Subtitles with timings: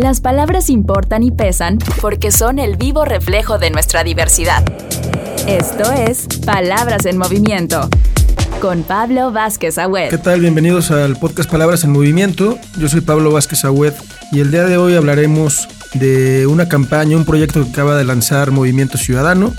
[0.00, 4.64] Las palabras importan y pesan porque son el vivo reflejo de nuestra diversidad.
[5.46, 7.86] Esto es Palabras en Movimiento
[8.62, 10.08] con Pablo Vázquez Agüed.
[10.08, 10.40] ¿Qué tal?
[10.40, 12.58] Bienvenidos al podcast Palabras en Movimiento.
[12.78, 13.92] Yo soy Pablo Vázquez Agüed
[14.32, 18.52] y el día de hoy hablaremos de una campaña, un proyecto que acaba de lanzar
[18.52, 19.52] Movimiento Ciudadano.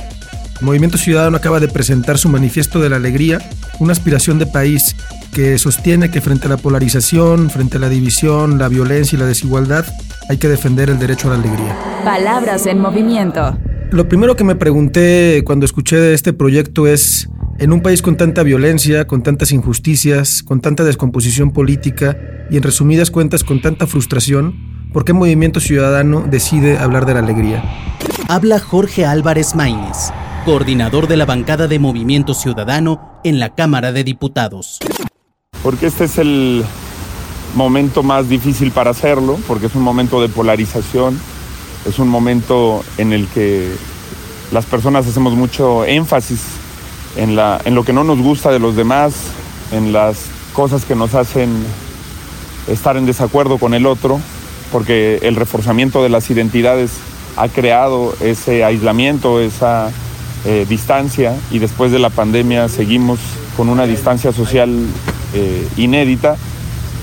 [0.60, 3.48] Movimiento Ciudadano acaba de presentar su manifiesto de la alegría,
[3.78, 4.96] una aspiración de país
[5.36, 9.28] que sostiene que frente a la polarización, frente a la división, la violencia y la
[9.28, 9.86] desigualdad,
[10.32, 11.76] hay que defender el derecho a la alegría.
[12.05, 13.58] Palabras en movimiento.
[13.91, 17.27] Lo primero que me pregunté cuando escuché de este proyecto es,
[17.59, 22.17] en un país con tanta violencia, con tantas injusticias, con tanta descomposición política
[22.49, 27.20] y en resumidas cuentas con tanta frustración, ¿por qué Movimiento Ciudadano decide hablar de la
[27.20, 27.61] alegría?
[28.30, 30.13] Habla Jorge Álvarez Maínez,
[30.45, 34.80] coordinador de la bancada de Movimiento Ciudadano en la Cámara de Diputados.
[35.61, 36.63] Porque este es el
[37.55, 41.20] momento más difícil para hacerlo, porque es un momento de polarización,
[41.88, 43.72] es un momento en el que
[44.52, 46.42] las personas hacemos mucho énfasis
[47.16, 49.14] en, la, en lo que no nos gusta de los demás,
[49.72, 51.50] en las cosas que nos hacen
[52.67, 54.20] estar en desacuerdo con el otro,
[54.72, 56.92] porque el reforzamiento de las identidades
[57.38, 59.92] ha creado ese aislamiento, esa
[60.45, 63.20] eh, distancia, y después de la pandemia seguimos
[63.58, 64.70] con una distancia social
[65.34, 66.38] eh, inédita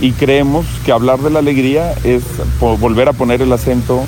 [0.00, 2.22] y creemos que hablar de la alegría es
[2.60, 4.04] volver a poner el acento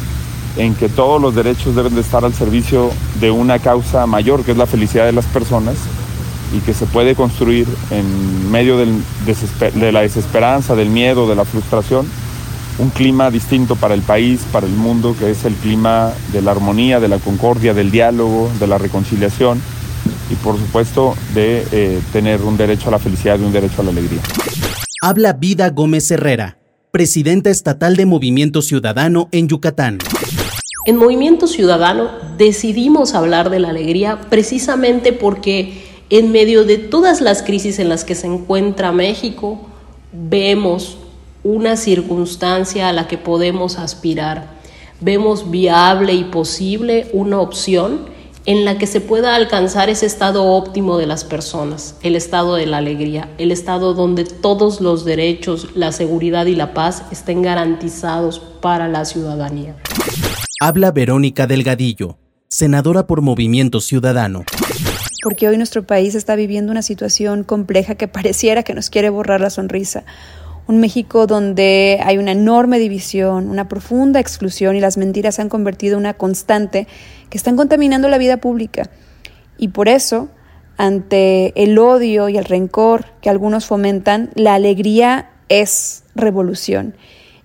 [0.56, 4.52] en que todos los derechos deben de estar al servicio de una causa mayor, que
[4.52, 5.76] es la felicidad de las personas,
[6.56, 12.06] y que se puede construir en medio de la desesperanza, del miedo, de la frustración,
[12.78, 16.52] un clima distinto para el país, para el mundo, que es el clima de la
[16.52, 19.60] armonía, de la concordia, del diálogo, de la reconciliación
[20.30, 23.84] y por supuesto de eh, tener un derecho a la felicidad y un derecho a
[23.84, 24.20] la alegría.
[25.02, 26.58] Habla Vida Gómez Herrera,
[26.90, 29.96] presidenta estatal de Movimiento Ciudadano en Yucatán.
[30.84, 37.42] En Movimiento Ciudadano decidimos hablar de la alegría precisamente porque en medio de todas las
[37.42, 39.66] crisis en las que se encuentra México,
[40.12, 40.98] vemos
[41.44, 44.50] una circunstancia a la que podemos aspirar.
[45.00, 48.00] Vemos viable y posible una opción
[48.46, 52.66] en la que se pueda alcanzar ese estado óptimo de las personas, el estado de
[52.66, 58.38] la alegría, el estado donde todos los derechos, la seguridad y la paz estén garantizados
[58.38, 59.76] para la ciudadanía.
[60.60, 62.18] Habla Verónica Delgadillo,
[62.48, 64.44] senadora por Movimiento Ciudadano.
[65.22, 69.42] Porque hoy nuestro país está viviendo una situación compleja que pareciera que nos quiere borrar
[69.42, 70.04] la sonrisa
[70.70, 75.48] un México donde hay una enorme división, una profunda exclusión y las mentiras se han
[75.48, 76.86] convertido en una constante
[77.30, 78.90] que están contaminando la vida pública.
[79.56, 80.28] Y por eso,
[80.76, 86.94] ante el odio y el rencor que algunos fomentan, la alegría es revolución.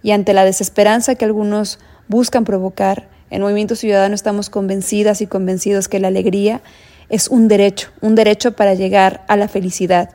[0.03, 5.87] Y ante la desesperanza que algunos buscan provocar, en Movimiento Ciudadano estamos convencidas y convencidos
[5.87, 6.61] que la alegría
[7.09, 10.11] es un derecho, un derecho para llegar a la felicidad.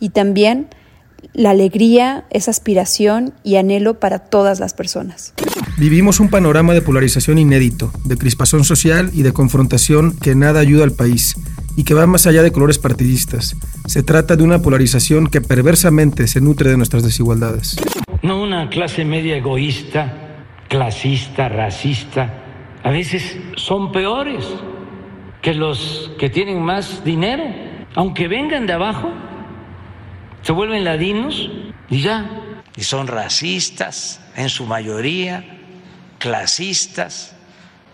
[0.00, 0.68] Y también
[1.32, 5.34] la alegría es aspiración y anhelo para todas las personas.
[5.78, 10.84] Vivimos un panorama de polarización inédito, de crispación social y de confrontación que nada ayuda
[10.84, 11.36] al país
[11.76, 13.56] y que va más allá de colores partidistas.
[13.86, 17.76] Se trata de una polarización que perversamente se nutre de nuestras desigualdades.
[18.22, 20.12] No una clase media egoísta,
[20.68, 22.42] clasista, racista.
[22.82, 24.44] A veces son peores
[25.42, 27.44] que los que tienen más dinero,
[27.94, 29.10] aunque vengan de abajo
[30.44, 31.50] se vuelven ladinos
[31.90, 32.40] y ya.
[32.76, 35.44] Y son racistas en su mayoría,
[36.18, 37.34] clasistas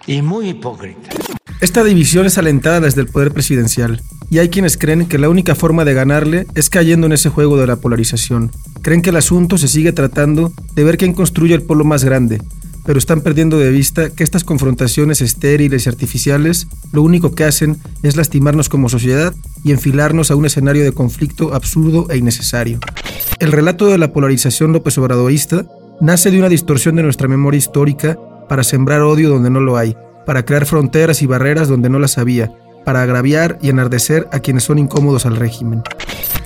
[0.06, 1.14] y muy hipócritas.
[1.60, 4.00] Esta división es alentada desde el poder presidencial,
[4.30, 7.58] y hay quienes creen que la única forma de ganarle es cayendo en ese juego
[7.58, 8.50] de la polarización.
[8.80, 12.40] Creen que el asunto se sigue tratando de ver quién construye el polo más grande,
[12.84, 17.78] pero están perdiendo de vista que estas confrontaciones estériles y artificiales lo único que hacen
[18.02, 22.80] es lastimarnos como sociedad y enfilarnos a un escenario de conflicto absurdo e innecesario.
[23.38, 25.66] El relato de la polarización López Obradorista
[26.00, 28.18] nace de una distorsión de nuestra memoria histórica
[28.48, 29.96] para sembrar odio donde no lo hay,
[30.26, 32.52] para crear fronteras y barreras donde no las había,
[32.84, 35.82] para agraviar y enardecer a quienes son incómodos al régimen.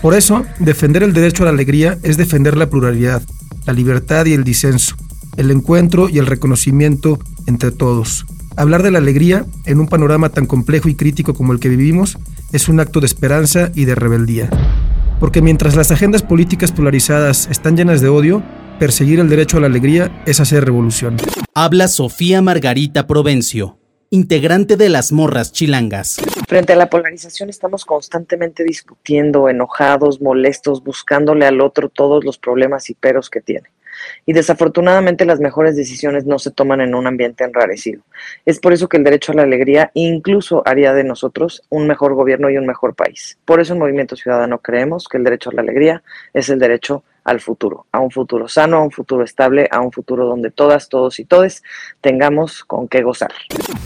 [0.03, 3.23] Por eso, defender el derecho a la alegría es defender la pluralidad,
[3.64, 4.97] la libertad y el disenso,
[5.37, 8.27] el encuentro y el reconocimiento entre todos.
[8.57, 12.19] Hablar de la alegría en un panorama tan complejo y crítico como el que vivimos
[12.53, 14.49] es un acto de esperanza y de rebeldía.
[15.19, 18.43] Porque mientras las agendas políticas polarizadas están llenas de odio,
[18.79, 21.17] perseguir el derecho a la alegría es hacer revolución.
[21.55, 23.79] Habla Sofía Margarita Provencio,
[24.11, 26.21] integrante de las Morras Chilangas.
[26.47, 32.91] Frente a la polarización estamos constantemente discutiendo, enojados, molestos, buscándole al otro todos los problemas
[32.91, 33.74] y peros que tiene.
[34.27, 38.03] Y desafortunadamente las mejores decisiones no se toman en un ambiente enrarecido.
[38.45, 42.15] Es por eso que el derecho a la alegría incluso haría de nosotros un mejor
[42.15, 43.39] gobierno y un mejor país.
[43.45, 46.03] Por eso en Movimiento Ciudadano creemos que el derecho a la alegría
[46.33, 49.91] es el derecho al futuro, a un futuro sano, a un futuro estable, a un
[49.91, 51.62] futuro donde todas, todos y todes
[52.00, 53.33] tengamos con qué gozar.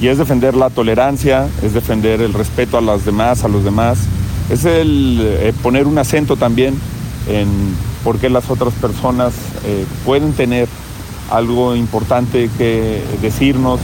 [0.01, 4.07] Y es defender la tolerancia, es defender el respeto a las demás, a los demás,
[4.51, 6.75] es el eh, poner un acento también
[7.29, 7.49] en
[8.05, 9.35] por qué las otras personas
[9.65, 10.69] eh, pueden tener
[11.31, 13.81] algo importante que decirnos,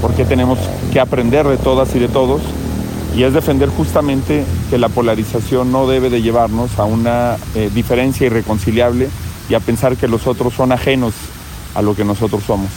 [0.00, 0.58] por qué tenemos
[0.92, 2.40] que aprender de todas y de todos.
[3.16, 8.26] Y es defender justamente que la polarización no debe de llevarnos a una eh, diferencia
[8.26, 9.08] irreconciliable
[9.48, 11.12] y a pensar que los otros son ajenos
[11.74, 12.70] a lo que nosotros somos.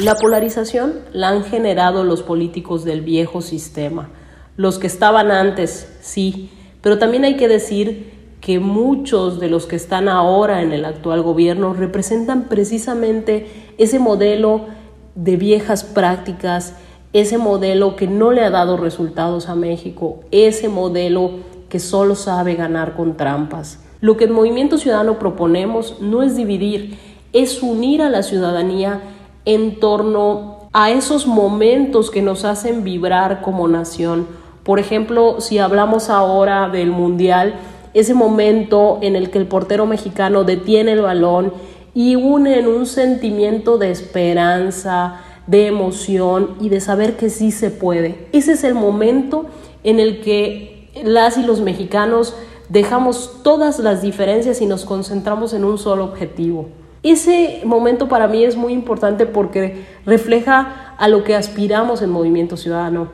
[0.00, 4.10] La polarización la han generado los políticos del viejo sistema,
[4.56, 6.50] los que estaban antes, sí,
[6.80, 8.13] pero también hay que decir
[8.44, 13.46] que muchos de los que están ahora en el actual gobierno representan precisamente
[13.78, 14.66] ese modelo
[15.14, 16.74] de viejas prácticas
[17.14, 21.30] ese modelo que no le ha dado resultados a México, ese modelo
[21.68, 23.78] que solo sabe ganar con trampas.
[24.00, 26.98] Lo que en Movimiento Ciudadano proponemos no es dividir,
[27.32, 29.00] es unir a la ciudadanía
[29.44, 34.26] en torno a esos momentos que nos hacen vibrar como nación.
[34.64, 37.54] Por ejemplo, si hablamos ahora del Mundial,
[37.94, 41.52] ese momento en el que el portero mexicano detiene el balón
[41.94, 47.70] y une en un sentimiento de esperanza, de emoción y de saber que sí se
[47.70, 48.26] puede.
[48.32, 49.46] Ese es el momento
[49.84, 52.34] en el que las y los mexicanos
[52.68, 56.68] dejamos todas las diferencias y nos concentramos en un solo objetivo.
[57.02, 62.56] Ese momento para mí es muy importante porque refleja a lo que aspiramos en Movimiento
[62.56, 63.08] Ciudadano.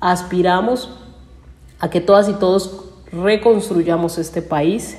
[0.00, 0.90] Aspiramos
[1.78, 4.96] a que todas y todos reconstruyamos este país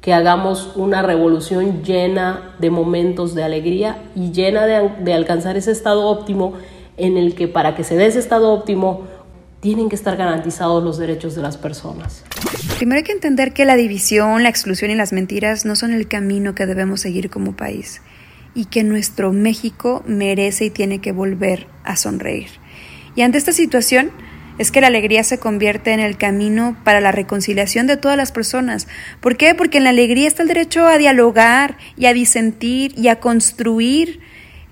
[0.00, 6.06] que hagamos una revolución llena de momentos de alegría y llena de, alcanzar ese estado
[6.06, 6.54] óptimo
[6.96, 9.06] en el que para que se dé ese estado óptimo
[9.60, 12.24] tienen que estar garantizados los derechos de las personas.
[12.78, 16.08] Primero hay que entender que la división, la exclusión y las mentiras no son el
[16.08, 18.00] camino que debemos seguir como país
[18.54, 22.48] y que nuestro México merece y tiene que volver a sonreír.
[23.14, 24.12] Y ante esta situación,
[24.60, 28.30] es que la alegría se convierte en el camino para la reconciliación de todas las
[28.30, 28.88] personas.
[29.20, 29.54] ¿Por qué?
[29.54, 34.20] Porque en la alegría está el derecho a dialogar y a disentir y a construir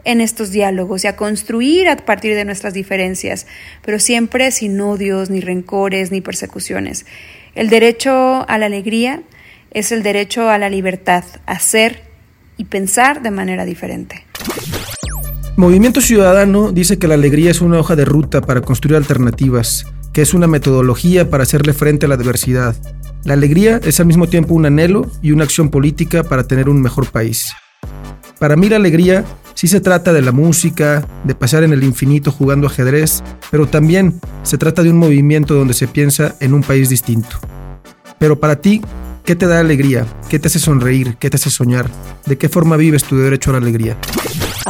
[0.05, 3.47] en estos diálogos y a construir a partir de nuestras diferencias,
[3.83, 7.07] pero siempre sin odios, ni rencores, ni persecuciones.
[7.55, 9.23] El derecho a la alegría
[9.71, 12.03] es el derecho a la libertad, a ser
[12.59, 14.28] y pensar de manera diferente.
[15.59, 20.23] Movimiento Ciudadano dice que la alegría es una hoja de ruta para construir alternativas, que
[20.23, 22.77] es una metodología para hacerle frente a la adversidad.
[23.25, 26.81] La alegría es al mismo tiempo un anhelo y una acción política para tener un
[26.81, 27.53] mejor país.
[28.39, 29.25] Para mí la alegría
[29.55, 34.21] sí se trata de la música, de pasar en el infinito jugando ajedrez, pero también
[34.45, 37.37] se trata de un movimiento donde se piensa en un país distinto.
[38.21, 38.81] Pero para ti,
[39.25, 40.07] ¿qué te da alegría?
[40.29, 41.17] ¿Qué te hace sonreír?
[41.19, 41.91] ¿Qué te hace soñar?
[42.27, 43.97] ¿De qué forma vives tu derecho a la alegría?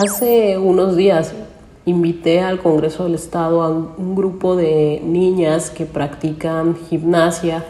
[0.01, 1.35] Hace unos días
[1.85, 7.65] invité al Congreso del Estado a un grupo de niñas que practican gimnasia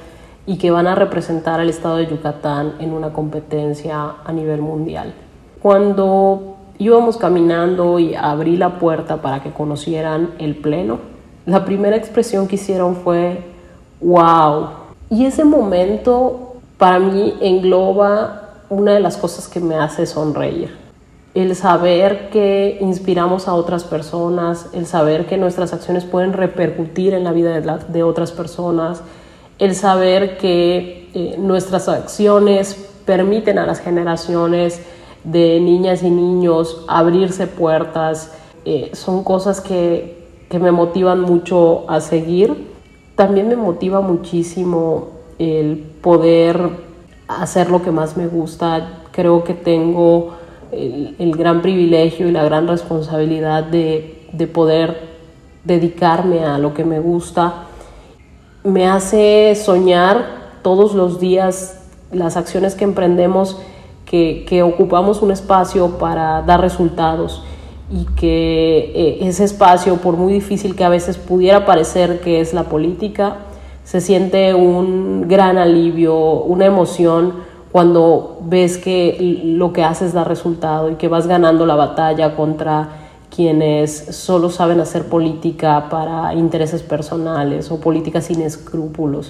[0.45, 5.15] y que van a representar al Estado de Yucatán en una competencia a nivel mundial.
[5.63, 10.99] Cuando íbamos caminando y abrí la puerta para que conocieran el pleno,
[11.47, 13.43] la primera expresión que hicieron fue
[14.03, 14.69] wow.
[15.09, 20.88] Y ese momento para mí engloba una de las cosas que me hace sonreír
[21.35, 27.25] el saber que inspiramos a otras personas, el saber que nuestras acciones pueden repercutir en
[27.25, 29.03] la vida de, otras personas,
[29.59, 34.81] el saber que eh, nuestras acciones permiten a las generaciones
[35.25, 38.33] de niñas y niños abrirse puertas,
[38.65, 42.69] eh, son cosas que, que me motivan mucho a seguir.
[43.17, 45.09] También me motiva muchísimo
[45.39, 46.71] el poder
[47.27, 49.03] hacer lo que más me gusta.
[49.13, 50.38] Creo que tengo
[50.73, 55.09] el, gran privilegio y la gran responsabilidad de, de, poder
[55.65, 57.65] dedicarme a lo que me gusta,
[58.65, 61.81] me hace soñar todos los días
[62.13, 63.59] las acciones que emprendemos,
[64.05, 67.43] que, que ocupamos un espacio para dar resultados
[67.91, 72.53] y que eh, ese espacio, por muy difícil que a veces pudiera parecer que es
[72.53, 73.37] la política,
[73.85, 80.91] se siente un gran alivio, una emoción cuando ves que lo que haces da resultado
[80.91, 82.89] y que vas ganando la batalla contra
[83.35, 89.29] quienes solo saben hacer política para intereses personales o política sin escrúpulos.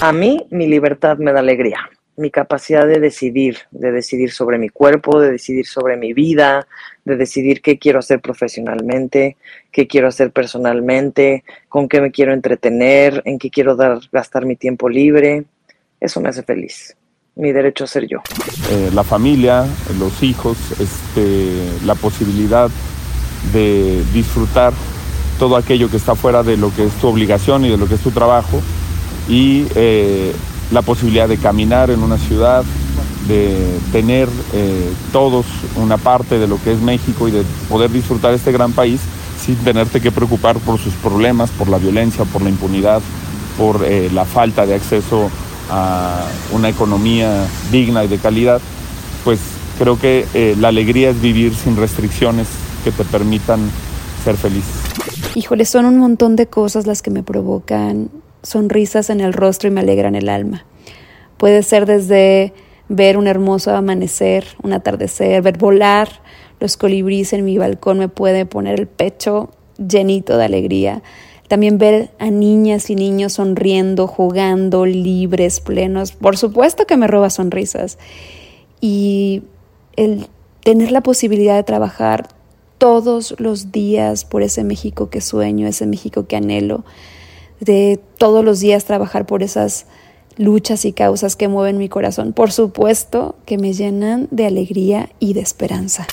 [0.00, 1.78] A mí mi libertad me da alegría.
[2.16, 6.66] mi capacidad de decidir, de decidir sobre mi cuerpo, de decidir sobre mi vida,
[7.04, 9.38] de decidir qué quiero hacer profesionalmente,
[9.72, 14.56] qué quiero hacer personalmente, con qué me quiero entretener, en qué quiero dar, gastar mi
[14.56, 15.44] tiempo libre.
[15.98, 16.94] Eso me hace feliz.
[17.36, 18.18] Mi derecho a ser yo.
[18.70, 19.64] Eh, la familia,
[19.98, 22.68] los hijos, este, la posibilidad
[23.52, 24.72] de disfrutar
[25.38, 27.94] todo aquello que está fuera de lo que es tu obligación y de lo que
[27.94, 28.60] es tu trabajo
[29.28, 30.34] y eh,
[30.70, 32.64] la posibilidad de caminar en una ciudad,
[33.26, 33.56] de
[33.92, 35.46] tener eh, todos
[35.76, 39.00] una parte de lo que es México y de poder disfrutar este gran país
[39.40, 43.00] sin tenerte que preocupar por sus problemas, por la violencia, por la impunidad,
[43.56, 45.30] por la falta de acceso
[45.70, 48.60] a una economía digna y de calidad,
[49.24, 49.40] pues
[49.78, 52.48] creo que eh, la alegría es vivir sin restricciones
[52.84, 53.60] que te permitan
[54.24, 54.64] ser feliz.
[55.34, 58.10] Híjole, son un montón de cosas las que me provocan
[58.42, 60.64] sonrisas en el rostro y me alegran el alma.
[61.36, 62.52] Puede ser desde
[62.88, 66.20] ver un hermoso amanecer, un atardecer, ver volar
[66.60, 71.02] los colibríes en mi balcón me puede poner el pecho llenito de alegría.
[71.50, 76.12] También ver a niñas y niños sonriendo, jugando, libres, plenos.
[76.12, 77.98] Por supuesto que me roba sonrisas.
[78.80, 79.42] Y
[79.96, 80.28] el
[80.62, 82.28] tener la posibilidad de trabajar
[82.78, 86.84] todos los días por ese México que sueño, ese México que anhelo,
[87.58, 89.86] de todos los días trabajar por esas
[90.36, 92.32] luchas y causas que mueven mi corazón.
[92.32, 96.06] Por supuesto que me llenan de alegría y de esperanza.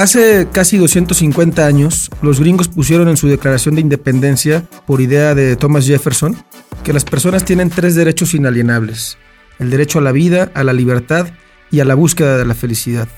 [0.00, 5.56] Hace casi 250 años, los gringos pusieron en su Declaración de Independencia, por idea de
[5.56, 6.42] Thomas Jefferson,
[6.82, 9.18] que las personas tienen tres derechos inalienables.
[9.58, 11.28] El derecho a la vida, a la libertad
[11.70, 13.08] y a la búsqueda de la felicidad.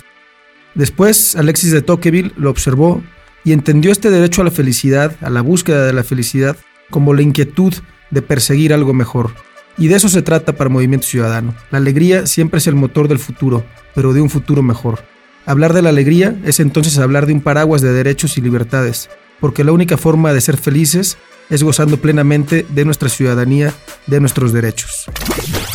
[0.75, 3.01] Después, Alexis de Tocqueville lo observó
[3.45, 6.57] y entendió este derecho a la felicidad, a la búsqueda de la felicidad,
[6.91, 7.75] como la inquietud
[8.11, 9.31] de perseguir algo mejor.
[9.79, 11.55] Y de eso se trata para Movimiento Ciudadano.
[11.71, 15.12] La alegría siempre es el motor del futuro, pero de un futuro mejor.
[15.45, 19.65] Hablar de la alegría es entonces hablar de un paraguas de derechos y libertades, porque
[19.65, 21.19] la única forma de ser felices
[21.51, 23.75] es gozando plenamente de nuestra ciudadanía,
[24.07, 25.07] de nuestros derechos.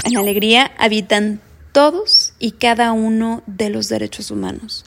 [0.05, 1.41] En la alegría habitan
[1.73, 4.85] todos y cada uno de los derechos humanos,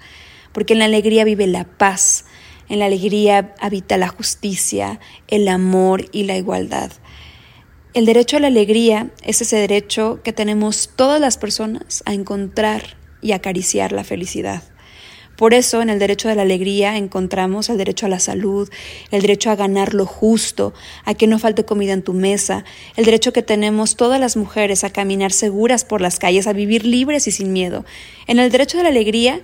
[0.52, 2.25] porque en la alegría vive la paz,
[2.70, 6.90] en la alegría habita la justicia, el amor y la igualdad.
[7.92, 13.00] El derecho a la alegría es ese derecho que tenemos todas las personas a encontrar
[13.20, 14.62] y acariciar la felicidad.
[15.40, 18.68] Por eso en el derecho de la alegría encontramos el derecho a la salud,
[19.10, 20.74] el derecho a ganar lo justo,
[21.06, 24.84] a que no falte comida en tu mesa, el derecho que tenemos todas las mujeres
[24.84, 27.86] a caminar seguras por las calles, a vivir libres y sin miedo.
[28.26, 29.40] En el derecho de la alegría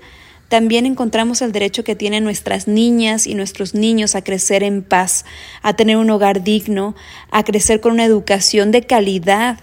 [0.48, 5.24] también encontramos el derecho que tienen nuestras niñas y nuestros niños a crecer en paz,
[5.62, 6.94] a tener un hogar digno,
[7.30, 9.58] a crecer con una educación de calidad.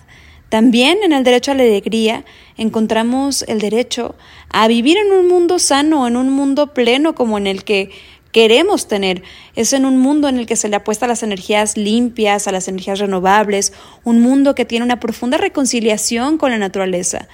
[0.54, 2.26] También en el derecho a la alegría
[2.58, 4.14] encontramos el derecho
[4.50, 7.90] a vivir en un mundo sano, en un mundo pleno como en el que
[8.32, 9.24] queremos tener.
[9.56, 12.52] Es en un mundo en el que se le apuesta a las energías limpias, a
[12.52, 17.28] las energías renovables, un mundo que tiene una profunda reconciliación con la naturaleza.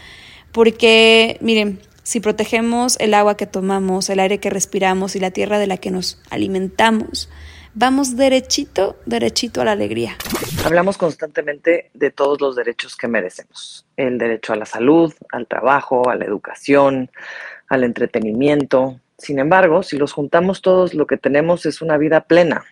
[0.53, 5.59] Porque, miren, si protegemos el agua que tomamos, el aire que respiramos y la tierra
[5.59, 7.27] de la que nos alimentamos,
[7.73, 10.15] vamos derechito, derechito a la alegría.
[10.65, 13.85] Hablamos constantemente de todos los derechos que merecemos.
[13.97, 17.09] El derecho a la salud, al trabajo, a la educación,
[17.67, 18.99] al entretenimiento.
[19.17, 22.65] Sin embargo, si los juntamos todos, lo que tenemos es una vida plena,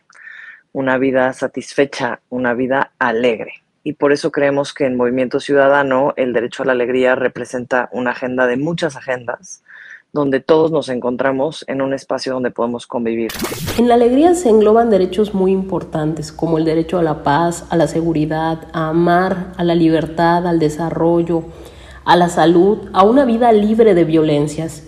[0.73, 6.33] una vida satisfecha, una vida alegre y por eso creemos que en Movimiento Ciudadano el
[6.33, 9.63] derecho a la alegría representa una agenda de muchas agendas
[10.17, 13.31] donde todos nos encontramos en un espacio donde podemos convivir.
[13.77, 17.77] En la alegría se engloban derechos muy importantes como el derecho a la paz, a
[17.77, 21.43] la seguridad, a amar, a la libertad, al desarrollo,
[22.03, 24.83] a la salud, a una vida libre de violencias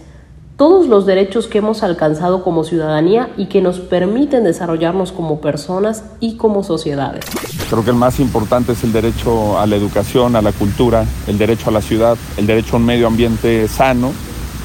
[0.57, 6.03] todos los derechos que hemos alcanzado como ciudadanía y que nos permiten desarrollarnos como personas
[6.19, 7.23] y como sociedades.
[7.69, 11.37] Creo que el más importante es el derecho a la educación, a la cultura, el
[11.37, 14.11] derecho a la ciudad, el derecho a un medio ambiente sano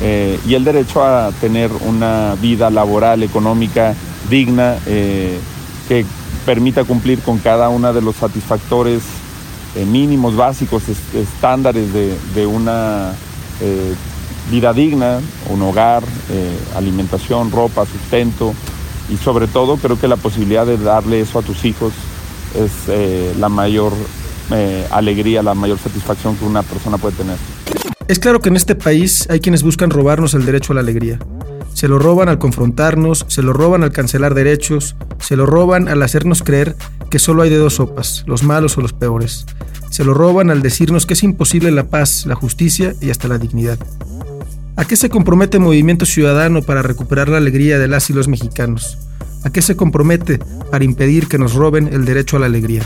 [0.01, 3.95] eh, y el derecho a tener una vida laboral, económica
[4.29, 5.39] digna eh,
[5.89, 6.05] que
[6.45, 9.03] permita cumplir con cada uno de los satisfactores
[9.77, 10.85] eh, mínimos, básicos,
[11.15, 13.13] estándares de, una
[14.51, 16.03] vida digna, un hogar,
[16.77, 18.53] alimentación, ropa, sustento
[19.09, 21.93] y sobre todo creo que la posibilidad de darle eso a tus hijos
[22.55, 23.93] es la mayor
[24.91, 27.54] alegría, la mayor satisfacción que una persona puede tener.
[28.07, 31.19] Es claro que en este país hay quienes buscan robarnos el derecho a la alegría.
[31.73, 36.03] Se lo roban al confrontarnos, se lo roban al cancelar derechos, se lo roban al
[36.03, 36.77] hacernos creer
[37.09, 39.47] que solo hay de dos sopas, los malos o los peores.
[39.89, 43.39] Se lo roban al decirnos que es imposible la paz, la justicia y hasta la
[43.39, 43.79] dignidad.
[44.77, 48.99] ¿A qué se compromete Movimiento Ciudadano para recuperar la alegría de las y mexicanos?
[49.45, 52.83] ¿A qué se compromete para impedir que nos roben el derecho a la alegría?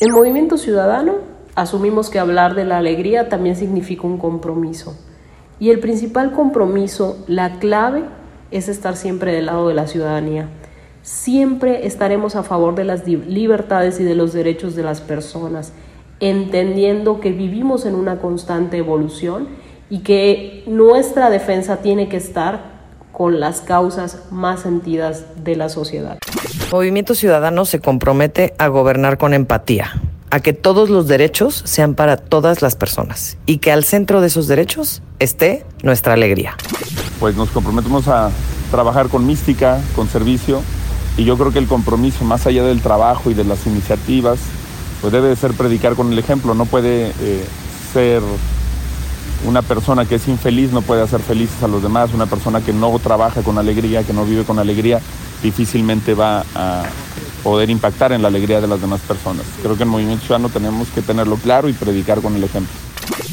[0.00, 4.96] En Movimiento Ciudadano asumimos que hablar de la alegría también significa un compromiso.
[5.60, 8.04] Y el principal compromiso, la clave,
[8.50, 10.48] es estar siempre del lado de la ciudadanía.
[11.02, 15.72] Siempre estaremos a favor de las libertades y de los derechos de las personas,
[16.20, 19.48] entendiendo que vivimos en una constante evolución
[19.90, 22.74] y que nuestra defensa tiene que estar
[23.12, 26.18] con las causas más sentidas de la sociedad.
[26.72, 29.92] Movimiento Ciudadano se compromete a gobernar con empatía,
[30.34, 34.26] a que todos los derechos sean para todas las personas y que al centro de
[34.26, 36.56] esos derechos esté nuestra alegría.
[37.20, 38.32] Pues nos comprometemos a
[38.72, 40.60] trabajar con mística, con servicio
[41.16, 44.40] y yo creo que el compromiso más allá del trabajo y de las iniciativas
[45.00, 47.44] pues debe ser predicar con el ejemplo, no puede eh,
[47.92, 48.20] ser
[49.46, 52.72] una persona que es infeliz no puede hacer felices a los demás, una persona que
[52.72, 55.00] no trabaja con alegría, que no vive con alegría,
[55.44, 56.82] difícilmente va a
[57.44, 59.44] poder impactar en la alegría de las demás personas.
[59.62, 62.72] Creo que en Movimiento Ciudadano tenemos que tenerlo claro y predicar con el ejemplo.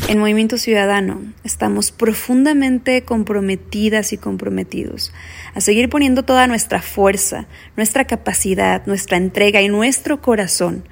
[0.10, 5.14] En Movimiento Ciudadano estamos profundamente comprometidas y comprometidos
[5.56, 10.84] a seguir poniendo toda nuestra fuerza, nuestra capacidad, nuestra entrega y nuestro corazón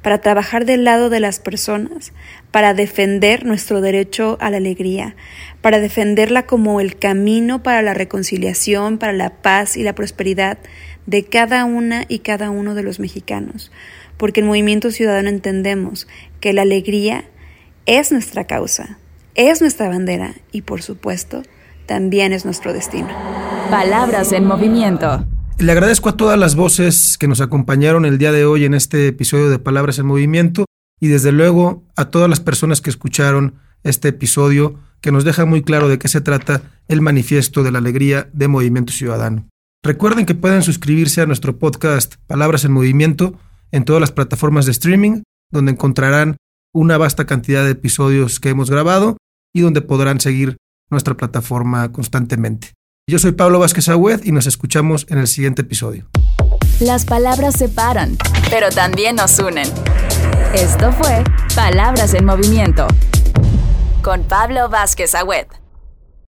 [0.00, 2.12] para trabajar del lado de las personas,
[2.50, 5.14] para defender nuestro derecho a la alegría,
[5.60, 10.58] para defenderla como el camino para la reconciliación, para la paz y la prosperidad
[11.06, 13.70] de cada una y cada uno de los mexicanos.
[14.16, 16.06] Porque en Movimiento Ciudadano entendemos
[16.40, 17.24] que la alegría
[17.86, 18.98] es nuestra causa,
[19.34, 21.42] es nuestra bandera y por supuesto
[21.86, 23.08] también es nuestro destino.
[23.70, 25.26] Palabras en movimiento.
[25.58, 29.08] Le agradezco a todas las voces que nos acompañaron el día de hoy en este
[29.08, 30.64] episodio de Palabras en Movimiento
[31.00, 35.62] y desde luego a todas las personas que escucharon este episodio que nos deja muy
[35.62, 39.48] claro de qué se trata el manifiesto de la alegría de Movimiento Ciudadano.
[39.84, 43.34] Recuerden que pueden suscribirse a nuestro podcast Palabras en Movimiento
[43.72, 46.36] en todas las plataformas de streaming, donde encontrarán
[46.72, 49.16] una vasta cantidad de episodios que hemos grabado
[49.52, 50.56] y donde podrán seguir
[50.88, 52.74] nuestra plataforma constantemente.
[53.10, 56.06] Yo soy Pablo Vázquez Agüed y nos escuchamos en el siguiente episodio.
[56.78, 58.16] Las palabras separan,
[58.50, 59.68] pero también nos unen.
[60.54, 61.24] Esto fue
[61.56, 62.86] Palabras en Movimiento
[64.00, 65.46] con Pablo Vázquez Agüed.